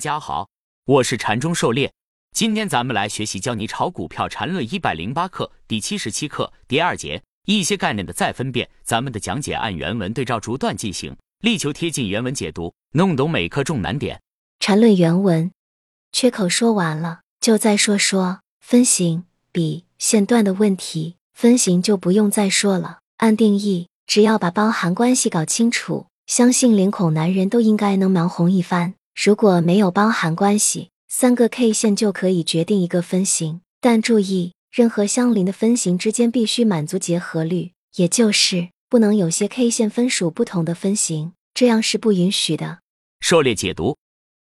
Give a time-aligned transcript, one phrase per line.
[0.00, 0.48] 大家好，
[0.86, 1.92] 我是禅中狩猎。
[2.32, 8.66] 今天咱们来学习教你炒股票禅论一百零八课第七十七课第二节一些概念的再分辨。
[8.82, 14.22] 咱们的讲解按原文对照逐段进行，力求贴近原文解读，弄懂每课重难点。
[14.58, 15.52] 禅论原文
[16.12, 21.16] 缺口说完了，就再说说分形比线段的问题。
[21.34, 28.94] 分形就不用再说了，按定义，只要把包含关系搞清楚，相信脸孔男人都应该能忙红一番。
[29.22, 33.60] 如果没有包含关系，三个 K 线就可以决定一个分型。
[33.78, 42.78] 但注意，任何相邻的分型之间必须满足结合律，也就是不能有些 K 线分属不同的分型，这样是不允许的。
[43.20, 43.98] 狩猎解读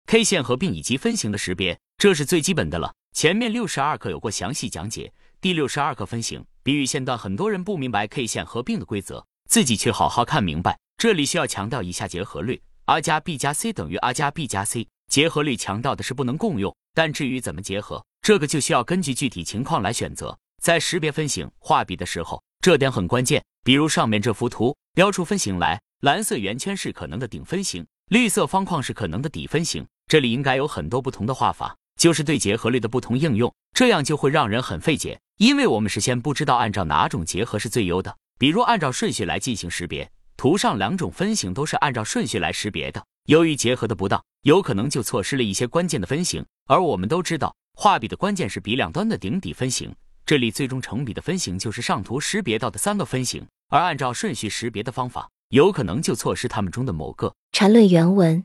[0.07, 2.93] K 线合并以及分型的识别，这是最基本的了。
[3.11, 5.11] 前面六十二课有过详细讲解。
[5.41, 10.79] 第六十二课分型比喻线段，很多人不明白 K 线合并的规则，自己去好好看明白。
[10.97, 12.61] 这里需要强调一下结合律。
[12.85, 20.37] R 加 B 加 C 等于 R 加 B 加 C，结合律强调的是不能共用，但至于怎么结合，这个就需要根据具体情况来选择。
[20.61, 23.43] 在识别分型画笔的时候，这点很关键。
[23.63, 29.85] 比如上面这幅图，标出分型来，蓝色圆圈是可能的顶分型，绿色方框是可能的底分型。
[30.07, 38.17] 这里应该有很多不同的画法，就是对结合律的不同应用，这样就会让人很费解，因为我们事先不知道按照哪种结合是最优的。
[38.37, 40.11] 比如按照顺序来进行识别。
[40.41, 46.43] 图上两种分型都是按照顺序来识别的，由于结合的不当，有可能就错失了一些关键的分型。
[46.65, 49.93] 而我们都知道，画笔的关键是笔两端的顶底分型，
[50.25, 57.35] 这里最终成笔的分型就是上图识别到的三个分型，而按照顺序识别的方法，有可能就错失它们中的某个。
[57.51, 58.43] 缠论原文，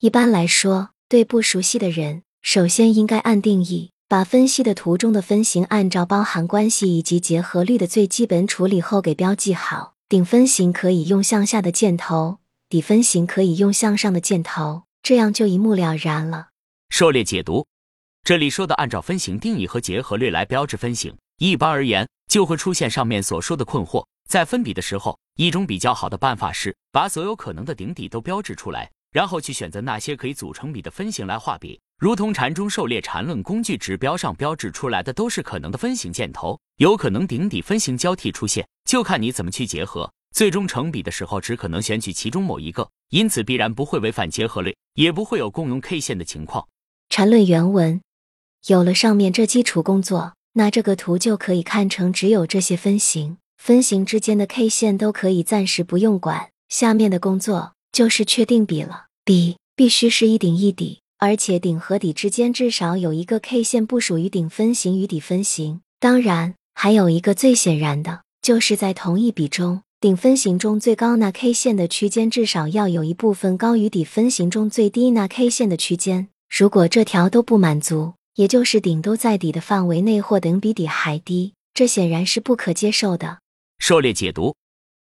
[0.00, 9.95] 一般来说，对不熟悉的人，首先应该按定义，把分析的图中的分型按照包含关系以及结合律的最基本处理后给标记好。
[10.08, 16.50] 顶分型可以用向下的箭头，底分型可以用向上的箭头，这样就一目了然了。
[16.90, 17.66] 狩猎解读，
[18.22, 24.06] 这里说的按照分型定义和结合律来标志分型，一般而言就会出现上面所说的困惑。
[24.28, 31.80] 在分笔的时候，一种比较好的办法是把所有可能的顶底都标志出来，然后去选择那些可以组成笔的分型来画笔。
[31.98, 38.68] 如同禅中狩猎禅论工具指标上标志出来的都是可能的分型箭头，有可能顶底分型交替出现。
[38.84, 46.68] 就看你怎么去结合，最终成笔的时候只可能选取其中某一个，因此必然不会违反结合律，也不会有共用 K 线的情况。
[47.08, 48.02] 缠论原文
[48.66, 56.50] 有了上面这基础工作，那这个图就可以看成只有这些分型，分型之间的 K 线都可以暂时不用管。
[56.68, 65.80] 下面的工作就是确定笔了，笔必须是一顶一底，而且顶和底之间至少有一个 K 线不属于顶分型与底分型。
[65.98, 68.22] 当然，还有一个最显然的。
[68.42, 76.28] 就是在同一笔中，顶分型中最高那 K 线的区间至少要有一部分高于底分型中最低那 K 线的区间。
[76.48, 83.38] 如果这条都不满足，也就是顶都在底的范围内或等比底还低，这显然是不可接受的。
[83.78, 84.54] 狩猎解读：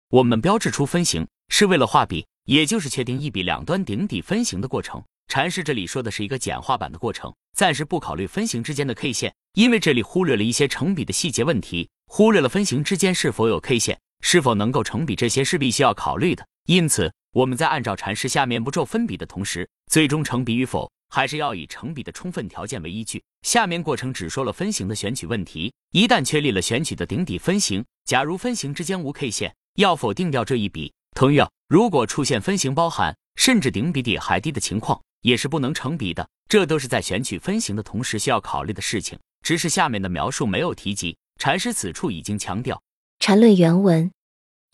[0.09, 5.03] 我们标志出分型是为了画笔，也就是确定一笔两端顶底分型的过程。
[5.33, 11.89] 阐释这里说的是一个简化版的过程，暂时不考虑分型之间的 K 线，因为这里忽略了一些成笔的细节问题。
[12.05, 16.45] 忽略了分型之间是否有 K 线，是否能够成笔，这些是必须要考虑的。
[16.67, 23.23] 因此，我们在按照阐释下面步骤分笔的同时，最终成笔与否，还是要以成笔的充分条件为依据。
[23.41, 25.73] 下面过程只说了分型的选取问题。
[25.93, 30.93] 一旦确立了选取的顶底分型，假如分型之间无 K 线，要否定掉这一笔。
[31.15, 36.29] 同样，如果出现分型包含甚至顶比底还低的情况，也是不能成笔的。
[36.47, 41.17] 这都是在选取分型的同时需要考虑的事情，只是下面的描述没有提及。
[41.39, 42.79] 禅师此处已经强调，
[43.19, 44.11] 禅论原文，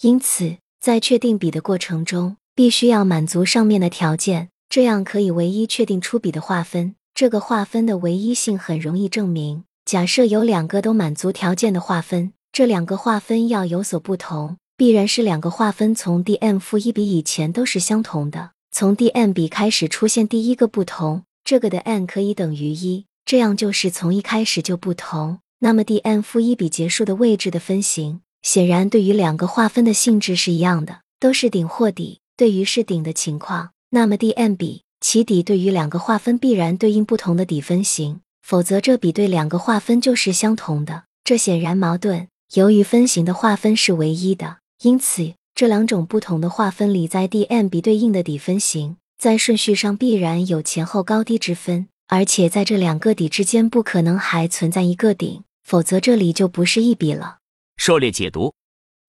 [0.02, 6.96] 因此在确定笔的过程中，必须要满足上面的条件，这样可以唯一确定出笔的划分。
[7.14, 9.64] 这个划分的唯一性很容易证明。
[9.86, 18.52] 假设有两个都满足条件的划分，这两个划分要有所不同，必然是两个划分从 d m 负一笔以前都是相同的。
[18.72, 25.39] 从 d m 比开始出现第一个不同，这个的 n 可以等于一，这样就是从一开始就不同。
[25.60, 32.19] 那么 d n 负一比结束的位置的分型，显然对于两个划分的性质是一样的，都是顶或底。
[32.38, 42.30] 对于是顶的情况，那么 d n 比其底对于两个划分必然对应不同的底分型，否则这比对两个划分就是相同的，这显然矛盾。
[42.54, 55.44] 由于分型的划分是唯一的，因此这两种不同的划分里，在 d n 比对应的底分型，在顺序上必然有前后高低之分，而且在这两个底之间不可能还存在一个顶。
[55.65, 57.39] 否则这里就不是一笔了。
[57.75, 58.53] 狩猎解读，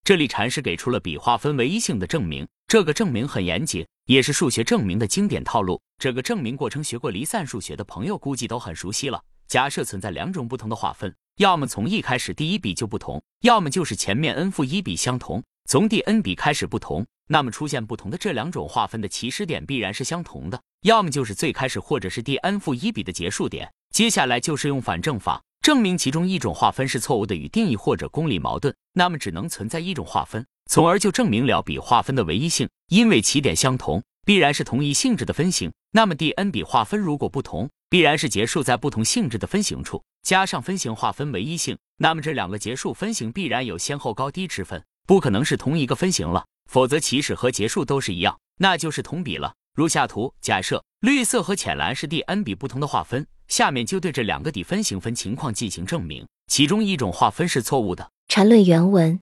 [0.03, 5.79] 这里禅师给出了笔划分唯一性的证明，这个证明很严谨，也是数学证明的经典套路。
[5.99, 9.23] 这个证明过程学过离散数学的朋友估计都很熟悉了。
[9.47, 23.71] 假设存在两种不同的划分，要么从一开始第一笔就不同，要么就是前面 n 负一笔相同，从第 n 笔开始不同，那么出现不同的这两种划分的起始点必然是相同的，要么就是最开始或者是第 n 负一笔的结束点。
[23.93, 35.71] 接下来就是用反证法证明其中一种划分是错误的，与定义或者公理矛盾，那么只能存在一种划分，从而就证明了笔划分的唯一性，因为起点相同，必然是同一性质的分型。
[35.91, 49.53] 那么第 n 笔划分如果不同，必然是结束在不同性质的分型处，加上分型划分唯一性，那么这两个结束分型必然有先后高低之分，不可能是同一个分型了，否则起始和结束都是一样，那就是同比了。
[49.73, 58.11] 如下图，假设绿色和浅蓝是第 n 笔不同的划分，下面就对这两个底分型分情况进行证明，其中一种划分是错误的。
[58.27, 59.19] 缠论原文：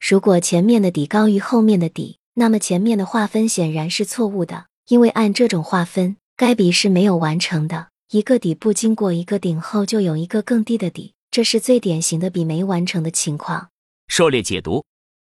[0.00, 7.88] 如果前面的底高于后面的底，那么前面的划分显然是错误的，因为按这种划分，该笔是没有完成的。
[8.10, 13.68] 一个底部经过一个顶后，就有一个更低的底，这是最典型的笔没完成的情况。
[14.08, 14.84] 狩猎解读：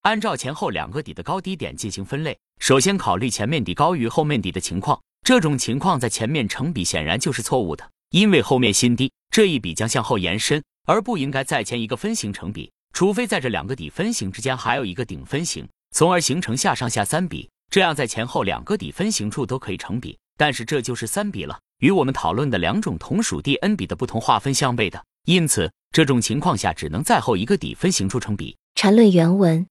[0.03, 5.01] 按照前后两个底的高低点进行分类，首先考虑前面底高于后面底的情况。
[5.25, 20.19] 这种情况在前面成笔显然就是错误的，因为后面新低这一笔将向后延伸，而不应该在前一个分形成笔，除非在这两个底分型之间还有一个顶分型，从而形成下上下三笔，这样在前后两个底分型处都可以成笔。
[20.37, 21.57] 但是这就是三笔了。
[21.79, 28.57] 与我们讨论的两种同属第 n 笔的不同划分相悖的，因此这种情况下只能在后一个底分型处成笔。
[28.75, 29.65] 缠论原文：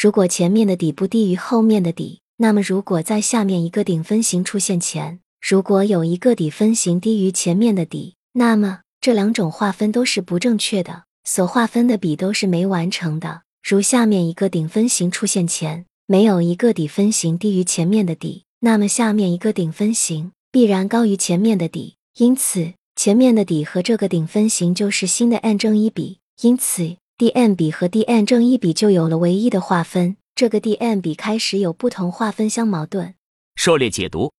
[0.00, 13.42] 如果前面的底不低于后面的底，那么如果在下面一个顶分型出现前，如果有一个底分型低于前面的底，那么这两种划分都是不正确的，所划分的笔都是没完成的。
[13.68, 20.30] 如下面一个顶分型出现前没有一个底分型低于前面的底，那么下面一个顶分型。
[20.52, 30.16] 必然高于前面的底，因此前面的底和这个顶分型就是新的 n 正一比，因此 d n 笔和 d n 正一笔就有了唯一的划分。
[30.36, 33.16] 这个 d n 笔开始有不同划分相矛盾。
[33.56, 34.32] 狩猎解读：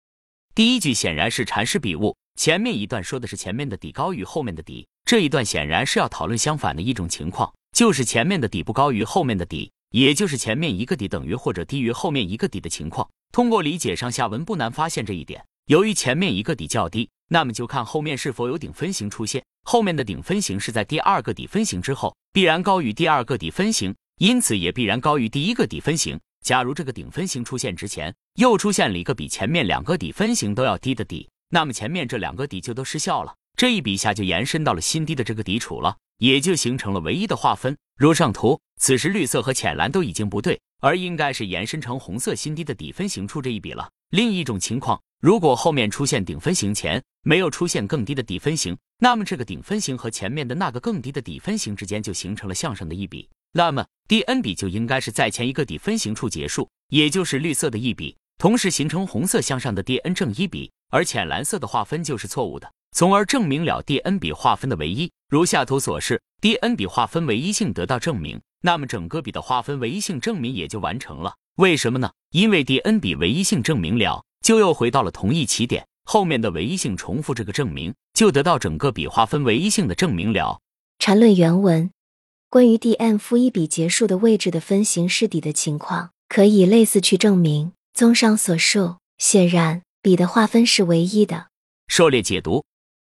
[0.55, 13.09] 第一句显然是阐释笔误，前面一段说的是前面的底高于后面的底，这一段显然是要讨论相反的一种情况，就是前面的底不高于后面的底，也就是前面一个底等于或者低于后面一个底的情况。
[13.33, 15.43] 通过理解上下文，不难发现这一点。
[15.65, 19.41] 由于前面一个底较低，那么就看后面是否有顶分型出现。
[19.63, 26.19] 后面的顶分型是在第二个底分型之后，必然高于第二个底分型，因此也必然高于第一个底分型。
[26.43, 37.77] 假如这个顶分型出现之前又出现了一个比前面两个底分型都要低的底，那么前面这两个底就都失效了，这一笔下就延伸到了新低的这个底处了，也就形成了唯一的划分。
[37.97, 43.89] 如上图，此时绿色和浅蓝都已经不对，而应该是延伸成红色新低的底分型处这一笔了。
[44.09, 44.99] 另一种情况。
[45.21, 65.11] 如果后面出现顶分型前没有出现更低的底分型，那么这个顶分型和前面的那个更低的底分型之间就形成了向上的一笔，那么 d n 笔就应该是在前一个底分型处结束，也就是绿色的一笔，同时形成红色向上的 d n 正一笔，而浅蓝色的划分就是错误的，从而证明了 d n 笔划分的唯一。
[65.27, 71.35] 如下图所示，d n 笔划分唯一性得到证明，那么整个笔的划分唯一性证明也就完成了。
[71.55, 72.11] 为什么呢？
[72.31, 74.23] 因为第 n 笔唯一性证明了。
[74.41, 80.61] 就又回到了同一起点，后面的唯一性重复这个证明，就得到整个笔划分唯一性的证明了。
[80.97, 81.91] 缠论原文：
[82.49, 87.73] 关于 d n 负一笔结束的位置的分形式底的情况，可以类似去证明。
[87.93, 91.47] 综上所述，显然笔的划分是唯一的。
[91.87, 92.63] 狩猎解读：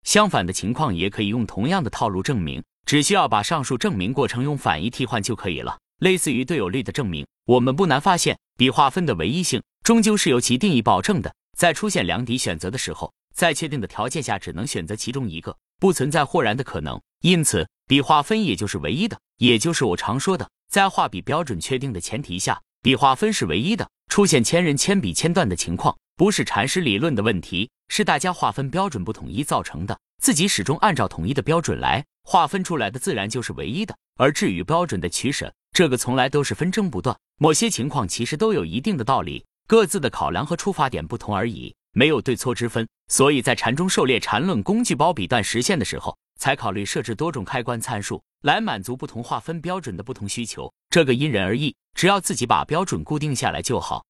[0.02, 5.78] 相反的情况也可以用同样的套路证明，只需要把上述证明过程用反义替换就可以了。
[6.00, 9.62] 类似于对有律的证明，我们不难发现，笔划分的唯一性。
[9.84, 11.32] 终究是由其定义保证的。
[11.56, 17.00] 在出现两底选择的时候，在确定的条件下，只能选择其中一个，不存在豁然的可能。
[17.20, 23.88] 因此，笔划分也就是唯一的，也就是我常说的，在画笔标准确定的前提下，笔划分是唯一的。
[24.08, 29.98] 出现千人千笔千段的情况，不是禅师理论的问题，是大家划分标准不统一造成的。
[30.20, 33.96] 自己始终按照统一的标准来划分出来的，自然就是唯一的。
[34.18, 37.16] 而至于标准的取舍，这个从来都是纷争不断。
[37.38, 39.42] 某些情况其实都有一定的道理。
[39.66, 42.86] 各自的考量和出发点不同而已，没有对错之分。
[43.08, 50.70] 所以在禅中狩猎禅论工具包笔段实现的时候，才考虑设置多种开关参数来满足不同划分标准的不同需求。
[50.90, 54.04] 这个因人而异，只要自己把标准固定下来就好。